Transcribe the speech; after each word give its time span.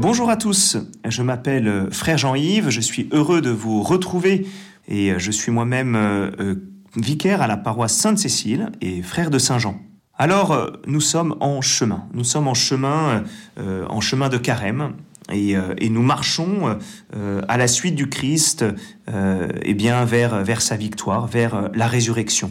Bonjour 0.00 0.30
à 0.30 0.36
tous, 0.38 0.78
je 1.06 1.22
m'appelle 1.22 1.88
Frère 1.90 2.16
Jean-Yves, 2.16 2.70
je 2.70 2.80
suis 2.80 3.10
heureux 3.12 3.42
de 3.42 3.50
vous 3.50 3.82
retrouver 3.82 4.46
et 4.88 5.12
je 5.18 5.30
suis 5.30 5.52
moi-même 5.52 5.94
euh, 5.94 6.54
vicaire 6.96 7.42
à 7.42 7.46
la 7.46 7.58
paroisse 7.58 7.94
Sainte-Cécile 7.98 8.72
et 8.80 9.02
frère 9.02 9.28
de 9.28 9.38
Saint-Jean. 9.38 9.78
Alors, 10.16 10.52
euh, 10.52 10.70
nous 10.86 11.02
sommes 11.02 11.36
en 11.40 11.60
chemin. 11.60 12.04
Nous 12.14 12.24
sommes 12.24 12.48
en 12.48 12.54
chemin, 12.54 13.24
euh, 13.58 13.84
en 13.90 14.00
chemin 14.00 14.30
de 14.30 14.38
carême. 14.38 14.94
Et, 15.30 15.54
euh, 15.54 15.74
et 15.76 15.90
nous 15.90 16.02
marchons 16.02 16.78
euh, 17.14 17.42
à 17.46 17.58
la 17.58 17.68
suite 17.68 17.94
du 17.94 18.08
Christ 18.08 18.64
euh, 19.08 19.48
eh 19.62 19.74
bien 19.74 20.06
vers, 20.06 20.42
vers 20.42 20.62
sa 20.62 20.76
victoire, 20.76 21.26
vers 21.26 21.54
euh, 21.54 21.68
la 21.74 21.86
résurrection. 21.86 22.50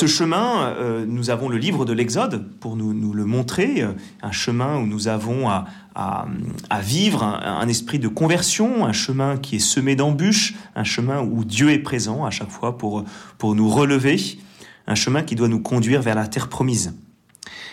Ce 0.00 0.06
chemin, 0.06 0.68
euh, 0.78 1.04
nous 1.06 1.28
avons 1.28 1.50
le 1.50 1.58
livre 1.58 1.84
de 1.84 1.92
l'Exode 1.92 2.48
pour 2.58 2.74
nous, 2.74 3.12
le 3.12 3.26
montrer, 3.26 3.82
euh, 3.82 3.92
un 4.22 4.32
chemin 4.32 4.78
où 4.78 4.86
nous 4.86 5.08
avons 5.08 5.50
à, 5.50 5.66
vivre 6.80 7.22
un, 7.22 7.68
esprit 7.68 7.98
de 7.98 8.08
conversion, 8.08 8.86
un 8.86 8.94
chemin 8.94 9.36
qui 9.36 9.56
est 9.56 9.58
semé 9.58 9.96
d'embûches, 9.96 10.54
un 10.74 10.84
chemin 10.84 11.20
où 11.20 11.44
Dieu 11.44 11.70
est 11.70 11.80
présent 11.80 12.24
à 12.24 12.30
chaque 12.30 12.48
fois 12.48 12.78
pour, 12.78 13.04
pour 13.36 13.54
nous 13.54 13.68
relever, 13.68 14.18
un 14.86 14.94
chemin 14.94 15.22
qui 15.22 15.34
doit 15.34 15.48
nous 15.48 15.60
conduire 15.60 16.00
vers 16.00 16.14
la 16.14 16.26
terre 16.28 16.48
promise. 16.48 16.94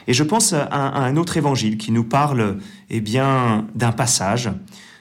Et 0.07 0.13
je 0.13 0.23
pense 0.23 0.51
à, 0.51 0.63
à 0.63 0.99
un 1.03 1.15
autre 1.15 1.37
évangile 1.37 1.77
qui 1.77 1.93
nous 1.93 2.03
parle 2.03 2.57
eh 2.89 2.99
bien 2.99 3.65
d'un 3.73 3.93
passage. 3.93 4.49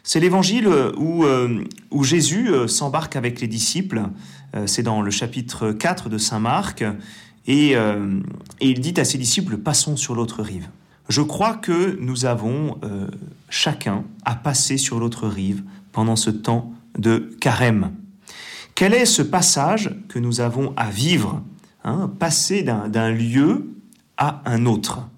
C'est 0.07 0.21
l'évangile 0.21 0.69
où, 0.97 1.25
euh, 1.25 1.65
Jésus 2.03 2.49
euh, 2.49 2.69
s'embarque 2.69 3.17
avec 3.17 3.41
les 3.41 3.49
disciples. 3.49 4.05
Euh, 4.55 4.69
C'est 4.69 4.85
dans 4.85 5.03
le 5.03 5.11
chapitre 5.11 5.73
4 5.73 6.09
de 6.09 6.17
Saint 6.17 6.39
Marc. 6.39 6.85
Et, 7.49 7.77
il 8.61 8.81
dit 8.81 8.95
à 9.01 9.05
ses 9.05 9.19
disciples, 9.19 9.59
passons 9.59 9.97
sur 9.97 10.15
l'autre 10.17 10.43
rive. 10.43 10.69
Je 11.09 11.23
crois 11.23 11.55
que 11.55 11.97
nous 12.01 12.25
avons 12.25 12.81
chacun 13.49 14.03
à 14.25 14.35
passer 14.35 14.79
sur 14.79 14.99
l'autre 14.99 15.29
rive 15.29 15.63
pendant 15.93 16.17
ce 16.17 16.31
temps 16.31 16.73
de 16.99 17.37
carême. 17.41 17.93
Quel 18.75 18.95
est 18.95 19.05
ce 19.05 19.23
passage 19.23 19.95
que 20.09 20.19
nous 20.19 20.41
avons 20.41 20.75
à 20.77 20.91
vivre 20.91 21.41
hein, 21.85 22.11
Passer 22.19 22.65
d'un 22.65 23.13
lieu 23.13 23.71
à 24.17 24.43
un 24.45 24.67
autre? 24.67 25.09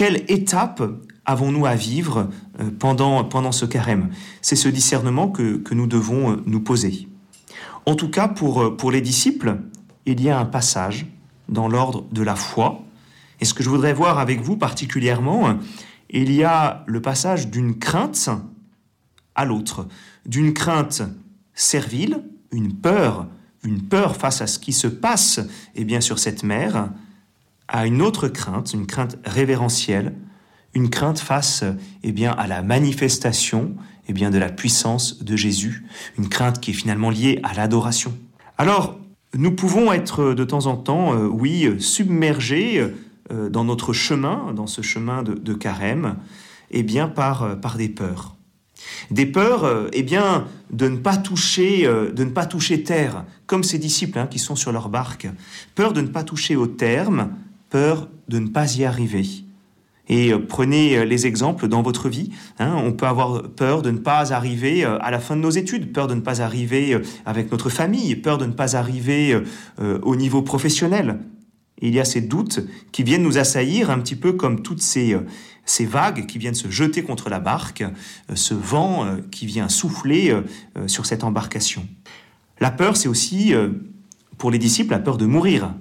Quelle 0.00 0.24
étape 0.28 0.82
avons-nous 1.26 1.66
à 1.66 1.74
vivre 1.74 2.30
euh, 2.58 2.70
pendant, 2.78 3.22
pendant 3.22 3.52
ce 3.52 3.66
carême? 3.66 4.08
C'est 4.40 4.56
ce 4.56 4.70
discernement 4.70 5.28
que, 5.28 5.58
que 5.58 5.74
nous 5.74 5.86
devons 5.86 6.32
euh, 6.32 6.36
nous 6.46 6.60
poser. 6.60 7.06
En 7.84 7.94
tout 7.94 8.08
cas, 8.08 8.26
pour, 8.26 8.62
euh, 8.62 8.74
pour 8.74 8.92
les 8.92 9.02
disciples, 9.02 9.58
il 10.06 10.22
y 10.22 10.30
a 10.30 10.38
un 10.38 10.46
passage 10.46 11.04
dans 11.50 11.68
l'ordre 11.68 12.06
de 12.12 12.22
la 12.22 12.34
foi. 12.34 12.82
Et 13.42 13.44
ce 13.44 13.52
que 13.52 13.62
je 13.62 13.68
voudrais 13.68 13.92
voir 13.92 14.18
avec 14.18 14.40
vous 14.40 14.56
particulièrement, 14.56 15.58
il 16.08 16.32
y 16.32 16.44
a 16.44 16.82
le 16.86 17.02
passage 17.02 17.48
d'une 17.48 17.78
crainte 17.78 18.30
à 19.34 19.44
l'autre, 19.44 19.86
d'une 20.24 20.54
crainte 20.54 21.02
servile, 21.52 22.24
une 22.52 22.72
peur, 22.72 23.26
une 23.64 23.82
peur 23.82 24.16
face 24.16 24.40
à 24.40 24.46
ce 24.46 24.58
qui 24.58 24.72
se 24.72 24.86
passe 24.86 25.40
et 25.74 25.84
bien 25.84 26.00
sur 26.00 26.18
cette 26.18 26.42
mer, 26.42 26.88
à 27.70 27.86
une 27.86 28.02
autre 28.02 28.28
crainte, 28.28 28.74
une 28.74 28.86
crainte 28.86 29.16
révérentielle, 29.24 30.14
une 30.74 30.90
crainte 30.90 31.18
face 31.18 31.64
eh 32.02 32.12
bien 32.12 32.32
à 32.32 32.46
la 32.46 32.62
manifestation 32.62 33.74
eh 34.08 34.12
bien 34.12 34.30
de 34.30 34.38
la 34.38 34.50
puissance 34.50 35.22
de 35.22 35.36
Jésus, 35.36 35.84
une 36.18 36.28
crainte 36.28 36.60
qui 36.60 36.72
est 36.72 36.74
finalement 36.74 37.10
liée 37.10 37.40
à 37.44 37.54
l'adoration. 37.54 38.12
Alors, 38.58 38.98
nous 39.34 39.52
pouvons 39.52 39.92
être 39.92 40.34
de 40.34 40.44
temps 40.44 40.66
en 40.66 40.76
temps, 40.76 41.14
euh, 41.14 41.26
oui, 41.28 41.76
submergés 41.78 42.92
euh, 43.30 43.48
dans 43.48 43.64
notre 43.64 43.92
chemin, 43.92 44.52
dans 44.52 44.66
ce 44.66 44.82
chemin 44.82 45.22
de, 45.22 45.54
carême, 45.54 46.16
eh 46.72 46.82
bien 46.82 47.08
par, 47.08 47.44
euh, 47.44 47.54
par 47.54 47.76
des 47.76 47.88
peurs. 47.88 48.34
Des 49.10 49.26
peurs, 49.26 49.64
euh, 49.64 49.88
eh 49.92 50.02
bien, 50.02 50.46
de 50.70 50.88
ne 50.88 50.96
pas 50.96 51.16
toucher, 51.16 51.86
euh, 51.86 52.12
de 52.12 52.24
ne 52.24 52.30
pas 52.30 52.46
toucher 52.46 52.82
terre, 52.82 53.24
comme 53.46 53.64
ces 53.64 53.78
disciples 53.78 54.18
hein, 54.18 54.26
qui 54.26 54.38
sont 54.38 54.56
sur 54.56 54.72
leur 54.72 54.88
barque. 54.88 55.28
Peur 55.74 55.92
de 55.92 56.00
ne 56.00 56.08
pas 56.08 56.22
toucher 56.22 56.56
au 56.56 56.66
terme, 56.66 57.30
peur 57.70 58.08
de 58.28 58.38
ne 58.38 58.48
pas 58.48 58.76
y 58.76 58.84
arriver. 58.84 59.44
Et 60.10 60.32
euh, 60.32 60.44
prenez 60.44 60.98
euh, 60.98 61.04
les 61.04 61.26
exemples 61.26 61.68
dans 61.68 61.82
votre 61.82 62.08
vie. 62.08 62.30
hein. 62.58 62.74
on 62.76 62.92
peut 62.92 63.06
avoir 63.06 63.44
peur 63.44 63.80
de 63.80 63.92
ne 63.92 63.98
pas 63.98 64.32
arriver 64.32 64.84
euh, 64.84 64.98
à 65.00 65.10
la 65.12 65.20
fin 65.20 65.36
de 65.36 65.40
nos 65.40 65.50
études, 65.50 65.92
peur 65.92 66.08
de 66.08 66.14
ne 66.14 66.20
pas 66.20 66.42
arriver 66.42 67.00
avec 67.24 67.50
notre 67.52 67.70
famille, 67.70 68.16
peur 68.16 68.36
de 68.36 68.44
ne 68.44 68.52
pas 68.52 68.76
arriver 68.76 69.40
au 69.78 70.16
niveau 70.16 70.42
professionnel. 70.42 71.20
Il 71.80 71.94
y 71.94 72.00
a 72.00 72.04
ces 72.04 72.20
doutes 72.20 72.60
qui 72.92 73.04
viennent 73.04 73.22
nous 73.22 73.38
assaillir 73.38 73.90
un 73.90 74.00
petit 74.00 74.16
peu 74.16 74.32
comme 74.32 74.62
toutes 74.62 74.82
ces, 74.82 75.16
ces 75.64 75.86
vagues 75.86 76.26
qui 76.26 76.38
viennent 76.38 76.54
se 76.54 76.70
jeter 76.70 77.02
contre 77.02 77.30
la 77.30 77.38
barque, 77.38 77.84
ce 78.34 78.54
vent 78.54 79.16
qui 79.30 79.46
vient 79.46 79.68
souffler 79.68 80.34
sur 80.86 81.06
cette 81.06 81.22
embarcation. 81.22 81.86
La 82.58 82.70
peur, 82.70 82.96
c'est 82.96 83.08
aussi, 83.08 83.54
pour 84.36 84.50
les 84.50 84.58
disciples, 84.58 84.90
la 84.90 84.98
peur 84.98 85.16
de 85.16 85.26
mourir 85.26 85.72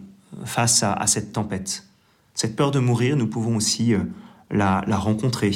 face 0.46 0.84
à, 0.84 1.06
cette 1.08 1.34
tempête. 1.34 1.86
Cette 2.34 2.56
peur 2.56 2.72
de 2.72 2.80
mourir, 2.80 3.16
nous 3.16 3.28
pouvons 3.28 3.56
aussi 3.56 3.94
euh, 3.94 4.00
la, 4.52 4.82
rencontrer. 4.98 5.52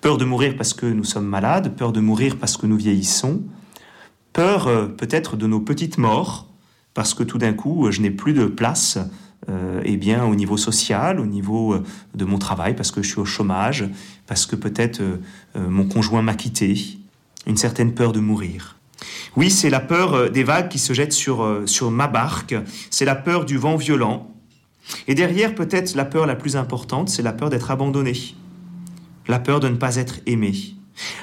Peur 0.00 0.18
de 0.18 0.24
mourir 0.24 0.56
parce 0.56 0.74
que 0.74 0.86
nous 0.86 1.04
sommes 1.04 1.26
malades, 1.26 1.76
peur 1.76 1.92
de 1.92 2.00
mourir 2.00 2.36
parce 2.36 2.56
que 2.56 2.66
nous 2.66 2.76
vieillissons, 2.76 3.42
peur 4.32 4.66
euh, 4.66 4.86
peut-être 4.86 5.36
de 5.36 5.46
nos 5.46 5.60
petites 5.60 5.98
morts, 5.98 6.46
parce 6.94 7.14
que 7.14 7.22
tout 7.22 7.38
d'un 7.38 7.52
coup, 7.52 7.90
je 7.90 8.00
n'ai 8.00 8.10
plus 8.10 8.32
de 8.32 8.46
place 8.46 8.98
euh, 9.48 9.80
eh 9.84 9.96
bien, 9.96 10.24
au 10.24 10.34
niveau 10.34 10.56
social, 10.56 11.20
au 11.20 11.26
niveau 11.26 11.74
euh, 11.74 11.84
de 12.14 12.24
mon 12.24 12.38
travail, 12.38 12.74
parce 12.74 12.90
que 12.90 13.02
je 13.02 13.08
suis 13.08 13.20
au 13.20 13.24
chômage, 13.24 13.88
parce 14.26 14.46
que 14.46 14.56
peut-être 14.56 15.00
mon 15.56 15.88
conjoint 15.88 16.22
m'a 16.22 16.34
quitté, 16.34 16.98
une 17.46 17.56
certaine 17.56 17.94
peur 17.94 18.12
de 18.12 18.20
mourir. 18.20 18.77
Oui, 19.36 19.50
c'est 19.50 19.70
la 19.70 19.80
peur 19.80 20.14
euh, 20.14 20.28
des 20.28 20.44
vagues 20.44 20.68
qui 20.68 20.78
se 20.78 20.92
jettent 20.92 21.12
sur, 21.12 21.42
euh, 21.42 21.66
sur 21.66 21.90
ma 21.90 22.08
barque, 22.08 22.54
c'est 22.90 23.04
la 23.04 23.14
peur 23.14 23.44
du 23.44 23.56
vent 23.56 23.76
violent, 23.76 24.34
et 25.06 25.14
derrière, 25.14 25.54
peut-être 25.54 25.94
la 25.94 26.04
peur 26.04 26.26
la 26.26 26.34
plus 26.34 26.56
importante, 26.56 27.08
c'est 27.08 27.22
la 27.22 27.32
peur 27.32 27.50
d'être 27.50 27.70
abandonné, 27.70 28.14
la 29.26 29.38
peur 29.38 29.60
de 29.60 29.68
ne 29.68 29.76
pas 29.76 29.96
être 29.96 30.20
aimé, 30.26 30.54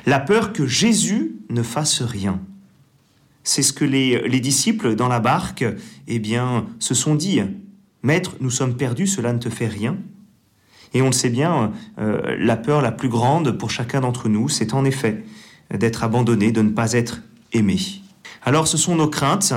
la 0.06 0.20
peur 0.20 0.54
que 0.54 0.68
Jésus 0.68 1.36
ne 1.50 1.64
fasse 1.64 2.02
rien. 2.02 2.40
C'est 3.44 3.62
ce 3.62 3.74
que 3.74 3.86
les, 3.86 4.28
les 4.28 4.40
disciples 4.40 4.96
dans 4.96 5.08
la 5.08 5.20
barque, 5.20 5.66
eh 6.08 6.20
bien, 6.20 6.66
se 6.80 6.96
sont 6.96 7.16
dit. 7.16 7.42
Maître, 8.02 8.36
nous 8.40 8.50
sommes 8.50 8.76
perdus, 8.76 9.08
cela 9.08 9.34
ne 9.34 9.40
te 9.40 9.50
fait 9.50 9.68
rien. 9.68 9.98
Et 10.94 11.02
on 11.02 11.08
le 11.08 11.12
sait 11.12 11.30
bien, 11.30 11.74
euh, 12.00 12.36
la 12.40 12.56
peur 12.56 12.82
la 12.82 12.92
plus 12.92 13.10
grande 13.10 13.52
pour 13.52 13.70
chacun 13.70 14.02
d'entre 14.02 14.30
nous, 14.30 14.48
c'est 14.48 14.74
en 14.74 14.86
effet 14.86 15.24
d'être 15.74 16.04
abandonné, 16.04 16.52
de 16.52 16.62
ne 16.62 16.70
pas 16.70 16.94
être 16.94 17.22
Alors 18.44 18.68
ce 18.68 18.78
sont 18.78 18.96
nos 18.96 19.08
craintes, 19.08 19.54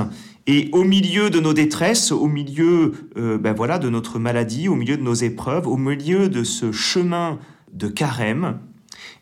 et 0.46 0.70
au 0.72 0.82
milieu 0.82 1.28
de 1.28 1.40
nos 1.40 1.52
détresses, 1.52 2.10
au 2.10 2.26
milieu 2.26 2.92
euh, 3.18 3.36
ben 3.36 3.52
voilà, 3.52 3.78
de 3.78 3.90
notre 3.90 4.18
maladie, 4.18 4.68
au 4.68 4.74
milieu 4.74 4.96
de 4.96 5.02
nos 5.02 5.14
épreuves, 5.14 5.66
au 5.66 5.76
milieu 5.76 6.28
de 6.28 6.42
ce 6.42 6.72
chemin 6.72 7.38
de 7.72 7.88
carême, 7.88 8.58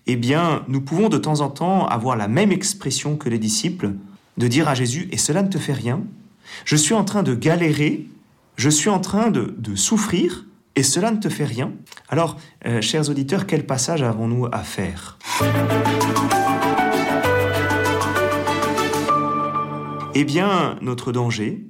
eh 0.06 0.14
bien, 0.14 0.64
nous 0.68 0.80
pouvons 0.80 1.08
de 1.08 1.18
temps 1.18 1.40
en 1.40 1.50
temps 1.50 1.86
avoir 1.86 2.16
la 2.16 2.28
même 2.28 2.52
expression 2.52 3.16
que 3.16 3.28
les 3.28 3.40
disciples, 3.40 3.94
de 4.36 4.46
dire 4.46 4.68
à 4.68 4.74
Jésus, 4.74 5.08
et 5.10 5.16
cela 5.16 5.42
ne 5.42 5.48
te 5.48 5.58
fait 5.58 5.72
rien. 5.72 6.02
Je 6.64 6.76
suis 6.76 6.94
en 6.94 7.02
train 7.02 7.24
de 7.24 7.34
galérer, 7.34 8.06
je 8.56 8.70
suis 8.70 8.88
en 8.88 9.00
train 9.00 9.30
de, 9.30 9.54
de 9.58 9.74
souffrir, 9.74 10.44
et 10.76 10.84
cela 10.84 11.10
ne 11.10 11.16
te 11.16 11.28
fait 11.28 11.44
rien 11.44 11.72
Alors, 12.08 12.36
euh, 12.66 12.80
chers 12.80 13.10
auditeurs, 13.10 13.46
quel 13.46 13.66
passage 13.66 14.02
avons-nous 14.02 14.46
à 14.52 14.58
faire? 14.58 15.18
Eh 20.18 20.24
bien, 20.24 20.78
notre 20.80 21.12
danger, 21.12 21.66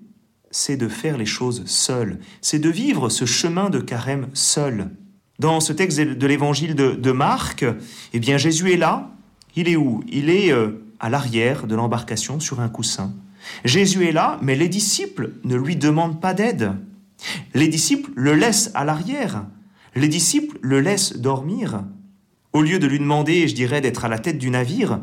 c'est 0.52 0.76
de 0.76 0.86
faire 0.86 1.18
les 1.18 1.26
choses 1.26 1.64
seuls, 1.66 2.20
c'est 2.40 2.60
de 2.60 2.70
vivre 2.70 3.08
ce 3.08 3.24
chemin 3.24 3.70
de 3.70 3.80
carême 3.80 4.28
seul. 4.34 4.92
Dans 5.40 5.58
ce 5.58 5.72
texte 5.72 5.98
de 5.98 6.26
l'évangile 6.28 6.76
de, 6.76 6.92
de 6.92 7.10
Marc, 7.10 7.64
eh 8.12 8.20
bien, 8.20 8.38
Jésus 8.38 8.72
est 8.72 8.76
là. 8.76 9.10
Il 9.56 9.68
est 9.68 9.74
où? 9.74 10.04
Il 10.06 10.30
est 10.30 10.52
euh, 10.52 10.86
à 11.00 11.10
l'arrière 11.10 11.66
de 11.66 11.74
l'embarcation 11.74 12.38
sur 12.38 12.60
un 12.60 12.68
coussin. 12.68 13.12
Jésus 13.64 14.06
est 14.06 14.12
là, 14.12 14.38
mais 14.40 14.54
les 14.54 14.68
disciples 14.68 15.32
ne 15.42 15.56
lui 15.56 15.74
demandent 15.74 16.20
pas 16.20 16.32
d'aide. 16.32 16.70
Les 17.52 17.66
disciples 17.66 18.12
le 18.14 18.34
laissent 18.34 18.70
à 18.74 18.84
l'arrière. 18.84 19.44
Les 19.96 20.06
disciples 20.06 20.56
le 20.62 20.78
laissent 20.78 21.16
dormir. 21.16 21.82
Au 22.52 22.62
lieu 22.62 22.78
de 22.78 22.86
lui 22.86 23.00
demander, 23.00 23.48
je 23.48 23.56
dirais, 23.56 23.80
d'être 23.80 24.04
à 24.04 24.08
la 24.08 24.20
tête 24.20 24.38
du 24.38 24.50
navire, 24.50 25.00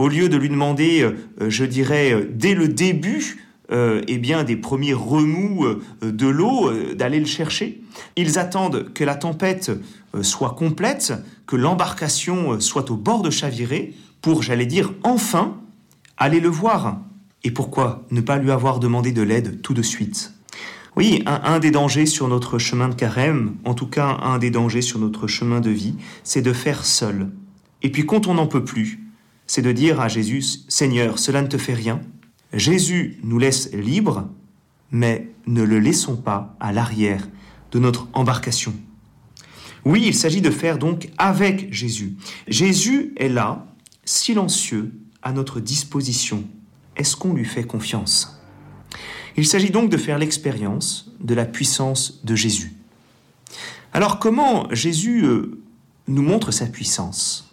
au 0.00 0.08
lieu 0.08 0.30
de 0.30 0.36
lui 0.38 0.48
demander, 0.48 1.02
euh, 1.02 1.50
je 1.50 1.66
dirais, 1.66 2.12
euh, 2.14 2.26
dès 2.32 2.54
le 2.54 2.68
début, 2.68 3.44
euh, 3.70 4.00
eh 4.08 4.16
bien, 4.16 4.44
des 4.44 4.56
premiers 4.56 4.94
remous 4.94 5.66
euh, 5.66 5.82
de 6.00 6.26
l'eau, 6.26 6.70
euh, 6.70 6.94
d'aller 6.94 7.20
le 7.20 7.26
chercher. 7.26 7.82
Ils 8.16 8.38
attendent 8.38 8.94
que 8.94 9.04
la 9.04 9.14
tempête 9.14 9.70
euh, 10.14 10.22
soit 10.22 10.54
complète, 10.54 11.12
que 11.46 11.54
l'embarcation 11.54 12.52
euh, 12.52 12.60
soit 12.60 12.90
au 12.90 12.96
bord 12.96 13.20
de 13.20 13.28
chavirer, 13.28 13.92
pour, 14.22 14.42
j'allais 14.42 14.64
dire, 14.64 14.94
enfin, 15.02 15.58
aller 16.16 16.40
le 16.40 16.48
voir. 16.48 17.02
Et 17.44 17.50
pourquoi 17.50 18.06
ne 18.10 18.22
pas 18.22 18.38
lui 18.38 18.50
avoir 18.50 18.80
demandé 18.80 19.12
de 19.12 19.22
l'aide 19.22 19.60
tout 19.60 19.74
de 19.74 19.82
suite? 19.82 20.32
Oui, 20.96 21.22
un, 21.26 21.58
des 21.58 21.70
dangers 21.70 22.06
sur 22.06 22.26
notre 22.26 22.58
chemin 22.58 22.88
de 22.88 22.94
carême, 22.94 23.56
en 23.64 23.74
tout 23.74 23.86
cas 23.86 24.18
un 24.22 24.38
des 24.38 24.50
dangers 24.50 24.82
sur 24.82 24.98
notre 24.98 25.26
chemin 25.26 25.60
de 25.60 25.70
vie, 25.70 25.94
c'est 26.24 26.42
de 26.42 26.54
faire 26.54 26.86
seul. 26.86 27.28
Et 27.82 27.92
puis 27.92 28.06
quand 28.06 28.26
on 28.26 28.34
n'en 28.34 28.46
peut 28.46 28.64
plus, 28.64 28.98
c'est 29.50 29.62
de 29.62 29.72
dire 29.72 30.00
à 30.00 30.06
Jésus, 30.06 30.44
Seigneur, 30.68 31.18
cela 31.18 31.42
ne 31.42 31.48
te 31.48 31.58
fait 31.58 31.74
rien. 31.74 32.00
Jésus 32.52 33.18
nous 33.24 33.40
laisse 33.40 33.72
libres, 33.72 34.28
mais 34.92 35.32
ne 35.48 35.64
le 35.64 35.80
laissons 35.80 36.14
pas 36.14 36.56
à 36.60 36.70
l'arrière 36.70 37.26
de 37.72 37.80
notre 37.80 38.06
embarcation. 38.12 38.72
Oui, 39.84 40.04
il 40.06 40.14
s'agit 40.14 40.40
de 40.40 40.50
faire 40.50 40.78
donc 40.78 41.08
avec 41.18 41.74
Jésus. 41.74 42.14
Jésus 42.46 43.12
est 43.16 43.28
là, 43.28 43.66
silencieux, 44.04 44.92
à 45.20 45.32
notre 45.32 45.58
disposition. 45.58 46.44
Est-ce 46.94 47.16
qu'on 47.16 47.34
lui 47.34 47.44
fait 47.44 47.64
confiance? 47.64 48.40
Il 49.36 49.48
s'agit 49.48 49.70
donc 49.70 49.90
de 49.90 49.96
faire 49.96 50.18
l'expérience 50.18 51.10
de 51.18 51.34
la 51.34 51.44
puissance 51.44 52.20
de 52.22 52.36
Jésus. 52.36 52.72
Alors 53.92 54.20
comment 54.20 54.68
Jésus 54.70 55.24
euh, 55.24 55.60
nous 56.06 56.22
montre 56.22 56.52
sa 56.52 56.66
puissance? 56.66 57.49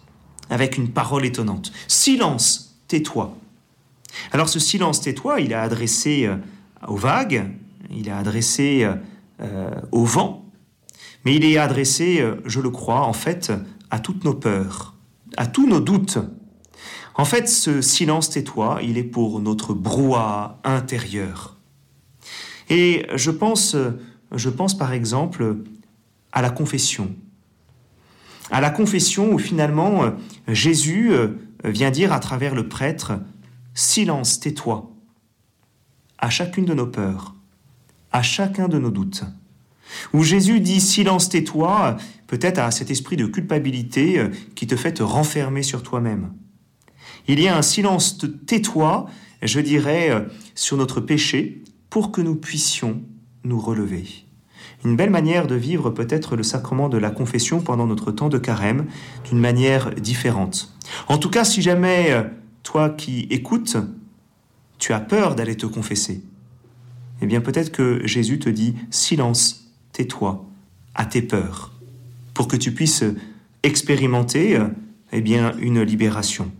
Avec 0.50 0.78
une 0.78 0.88
parole 0.88 1.24
étonnante. 1.26 1.72
Silence, 1.88 2.78
tais-toi. 2.88 3.36
Alors 4.32 4.48
ce 4.48 4.58
silence, 4.58 5.00
tais-toi, 5.00 5.40
il 5.40 5.52
est 5.52 5.56
adressé 5.56 6.26
euh, 6.26 6.36
aux 6.86 6.96
vagues, 6.96 7.44
il 7.90 8.08
est 8.08 8.12
adressé 8.12 8.88
euh, 9.40 9.70
au 9.92 10.04
vent, 10.04 10.46
mais 11.24 11.34
il 11.34 11.44
est 11.44 11.58
adressé, 11.58 12.24
je 12.44 12.60
le 12.60 12.70
crois, 12.70 13.02
en 13.02 13.12
fait, 13.12 13.52
à 13.90 13.98
toutes 13.98 14.24
nos 14.24 14.34
peurs, 14.34 14.94
à 15.36 15.46
tous 15.46 15.66
nos 15.66 15.80
doutes. 15.80 16.18
En 17.14 17.24
fait, 17.24 17.48
ce 17.48 17.80
silence 17.80 18.30
tais-toi, 18.30 18.78
il 18.82 18.96
est 18.96 19.04
pour 19.04 19.40
notre 19.40 19.74
brouhaha 19.74 20.60
intérieur. 20.64 21.56
Et 22.70 23.06
je 23.14 23.30
pense, 23.30 23.76
je 24.32 24.50
pense 24.50 24.76
par 24.76 24.92
exemple 24.92 25.56
à 26.32 26.42
la 26.42 26.50
confession. 26.50 27.14
À 28.50 28.60
la 28.60 28.70
confession 28.70 29.32
où 29.32 29.38
finalement 29.38 30.12
Jésus 30.46 31.10
vient 31.64 31.90
dire 31.90 32.12
à 32.12 32.20
travers 32.20 32.54
le 32.54 32.68
prêtre, 32.68 33.20
Silence, 33.74 34.40
tais-toi, 34.40 34.90
à 36.18 36.30
chacune 36.30 36.64
de 36.64 36.74
nos 36.74 36.86
peurs, 36.86 37.34
à 38.10 38.22
chacun 38.22 38.68
de 38.68 38.78
nos 38.78 38.90
doutes. 38.90 39.24
Où 40.12 40.22
Jésus 40.22 40.60
dit 40.60 40.80
Silence, 40.80 41.28
tais-toi, 41.28 41.96
peut-être 42.26 42.58
à 42.58 42.70
cet 42.70 42.90
esprit 42.90 43.16
de 43.16 43.26
culpabilité 43.26 44.22
qui 44.54 44.66
te 44.66 44.76
fait 44.76 44.94
te 44.94 45.02
renfermer 45.02 45.62
sur 45.62 45.82
toi-même. 45.82 46.32
Il 47.26 47.40
y 47.40 47.48
a 47.48 47.56
un 47.56 47.62
silence, 47.62 48.18
tais-toi, 48.46 49.06
je 49.42 49.60
dirais, 49.60 50.26
sur 50.54 50.76
notre 50.76 51.00
péché, 51.00 51.62
pour 51.90 52.10
que 52.10 52.20
nous 52.20 52.36
puissions 52.36 53.02
nous 53.44 53.60
relever. 53.60 54.27
Une 54.84 54.96
belle 54.96 55.10
manière 55.10 55.46
de 55.46 55.54
vivre 55.54 55.90
peut-être 55.90 56.36
le 56.36 56.42
sacrement 56.42 56.88
de 56.88 56.98
la 56.98 57.10
confession 57.10 57.60
pendant 57.60 57.86
notre 57.86 58.12
temps 58.12 58.28
de 58.28 58.38
carême 58.38 58.86
d'une 59.24 59.38
manière 59.38 59.92
différente. 59.94 60.72
En 61.08 61.18
tout 61.18 61.30
cas, 61.30 61.44
si 61.44 61.62
jamais 61.62 62.12
euh, 62.12 62.22
toi 62.62 62.90
qui 62.90 63.26
écoutes, 63.30 63.76
tu 64.78 64.92
as 64.92 65.00
peur 65.00 65.34
d'aller 65.34 65.56
te 65.56 65.66
confesser, 65.66 66.22
eh 67.20 67.26
bien 67.26 67.40
peut-être 67.40 67.72
que 67.72 68.06
Jésus 68.06 68.38
te 68.38 68.48
dit 68.48 68.76
silence, 68.90 69.72
tais-toi 69.92 70.44
à 70.94 71.04
tes 71.06 71.22
peurs, 71.22 71.72
pour 72.32 72.46
que 72.46 72.56
tu 72.56 72.72
puisses 72.72 73.04
expérimenter 73.64 74.56
euh, 74.56 74.68
eh 75.12 75.20
bien 75.20 75.54
une 75.58 75.82
libération. 75.82 76.52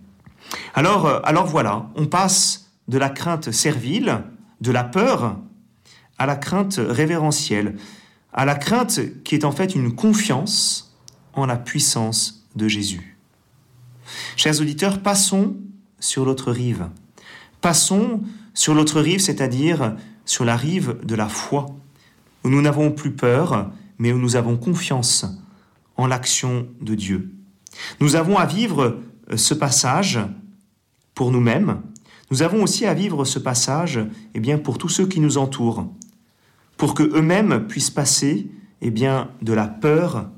Alors, 0.75 1.07
euh, 1.07 1.21
alors 1.23 1.47
voilà, 1.47 1.91
on 1.95 2.07
passe 2.07 2.71
de 2.89 2.99
la 2.99 3.11
crainte 3.11 3.53
servile 3.53 4.23
de 4.61 4.73
la 4.73 4.85
peur 4.85 5.37
à 6.19 6.27
la 6.27 6.37
crainte 6.37 6.81
révérentielle, 6.81 7.77
à 8.33 8.45
la 8.45 8.55
crainte 8.55 9.01
qui 9.25 9.35
est 9.35 9.45
en 9.45 9.53
fait 9.53 9.75
une 9.75 9.95
confiance 9.95 10.97
en 11.33 11.47
la 11.47 11.57
puissance 11.57 12.47
de 12.57 12.69
Jésus. 12.69 13.19
Chers 14.37 14.61
auditeurs, 14.61 15.01
passons 15.01 15.57
sur 16.01 16.25
l'autre 16.25 16.53
rive. 16.53 16.89
Passons 17.61 18.23
sur 18.55 18.75
l'autre 18.75 19.01
rive, 19.01 19.21
c'est-à-dire 19.21 19.97
sur 20.25 20.45
la 20.45 20.57
rive 20.57 20.99
de 21.05 21.15
la 21.15 21.29
foi, 21.29 21.67
où 22.45 22.51
nous 22.51 22.63
n'avons 22.63 22.91
plus 22.91 23.13
peur, 23.13 23.71
mais 23.99 24.13
où 24.13 24.19
nous 24.19 24.37
avons 24.37 24.57
confiance 24.57 25.27
en 25.97 26.07
l'action 26.07 26.69
de 26.81 26.95
Dieu. 26.95 27.35
Nous 28.01 28.17
avons 28.17 28.37
à 28.37 28.47
vivre 28.47 29.01
ce 29.37 29.55
passage 29.55 30.19
pour 31.15 31.31
nous-mêmes, 31.31 31.83
nous 32.31 32.43
avons 32.43 32.63
aussi 32.63 32.85
à 32.85 32.95
vivre 32.95 33.25
ce 33.25 33.39
passage 33.39 33.99
eh 34.35 34.41
bien, 34.41 34.59
pour 34.59 34.79
tous 34.79 34.89
ceux 34.89 35.07
qui 35.07 35.21
nous 35.21 35.39
entourent, 35.39 35.91
pour 36.79 36.95
que 36.95 37.03
eux-mêmes 37.03 37.67
puissent 37.67 37.91
passer 37.91 38.51
eh 38.81 38.91
bien, 38.91 39.31
de 39.43 39.53
la 39.53 39.67
peur 39.67 40.31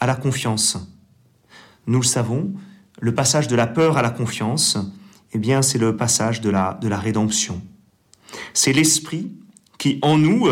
à 0.00 0.06
la 0.06 0.14
confiance. 0.14 0.78
Nous 1.86 2.00
le 2.00 2.06
savons, 2.06 2.52
le 3.00 3.12
passage 3.12 3.48
de 3.48 3.56
la 3.56 3.66
peur 3.66 3.98
à 3.98 4.02
la 4.02 4.10
confiance, 4.10 4.78
eh 5.32 5.38
bien, 5.38 5.60
c'est 5.60 5.78
le 5.78 5.96
passage 5.96 6.40
de 6.40 6.48
la, 6.48 6.78
de 6.80 6.88
la 6.88 6.96
rédemption. 6.96 7.60
C'est 8.54 8.72
l'Esprit 8.72 9.32
qui, 9.78 9.98
en 10.02 10.16
nous, 10.16 10.46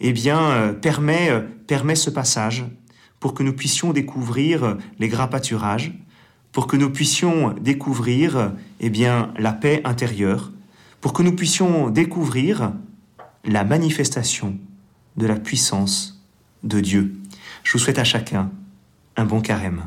eh 0.00 0.12
bien, 0.12 0.74
permet, 0.82 1.40
permet 1.66 1.94
ce 1.94 2.10
passage 2.10 2.64
pour 3.20 3.34
que 3.34 3.42
nous 3.42 3.52
puissions 3.52 3.92
découvrir 3.92 4.76
les 4.98 5.08
gras 5.08 5.28
pâturages, 5.28 5.92
pour 6.50 6.66
que 6.66 6.76
nous 6.76 6.90
puissions 6.90 7.54
découvrir 7.60 8.52
bien, 8.80 9.32
la 9.38 9.52
paix 9.52 9.80
intérieure, 9.84 10.50
pour 11.00 11.12
que 11.12 11.22
nous 11.22 11.34
puissions 11.34 11.90
découvrir 11.90 12.72
la 13.48 13.64
manifestation 13.64 14.58
de 15.16 15.26
la 15.26 15.36
puissance 15.36 16.22
de 16.64 16.80
Dieu. 16.80 17.16
Je 17.64 17.72
vous 17.72 17.78
souhaite 17.78 17.98
à 17.98 18.04
chacun 18.04 18.50
un 19.16 19.24
bon 19.24 19.40
carême. 19.40 19.76